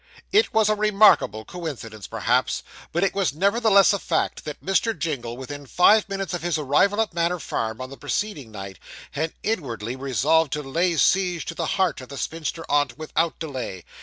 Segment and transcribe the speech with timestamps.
[0.31, 4.97] It was a remarkable coincidence perhaps, but it was nevertheless a fact, that Mr.
[4.97, 8.79] Jingle within five minutes of his arrival at Manor Farm on the preceding night,
[9.11, 13.85] had inwardly resolved to lay siege to the heart of the spinster aunt, without delay.